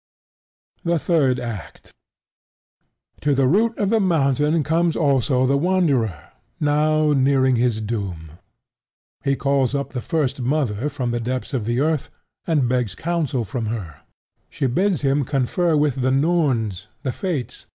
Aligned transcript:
The 0.83 0.97
Third 0.97 1.39
Act 1.39 1.91
To 3.21 3.35
the 3.35 3.45
root 3.47 3.77
of 3.77 3.91
the 3.91 3.99
mountain 3.99 4.63
comes 4.63 4.95
also 4.95 5.45
the 5.45 5.59
Wanderer, 5.59 6.31
now 6.59 7.13
nearing 7.13 7.55
his 7.55 7.79
doom. 7.79 8.39
He 9.23 9.35
calls 9.35 9.75
up 9.75 9.93
the 9.93 10.01
First 10.01 10.41
Mother 10.41 10.89
from 10.89 11.11
the 11.11 11.19
depths 11.19 11.53
of 11.53 11.65
the 11.65 11.81
earth, 11.81 12.09
and 12.47 12.67
begs 12.67 12.95
counsel 12.95 13.45
from 13.45 13.67
her. 13.67 14.01
She 14.49 14.65
bids 14.65 15.01
him 15.01 15.23
confer 15.23 15.77
with 15.77 16.01
the 16.01 16.09
Norns 16.09 16.87
(the 17.03 17.11
Fates). 17.11 17.67